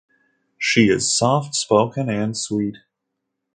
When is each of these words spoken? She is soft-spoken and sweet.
She 0.57 0.85
is 0.89 1.15
soft-spoken 1.15 2.09
and 2.09 2.35
sweet. 2.35 2.77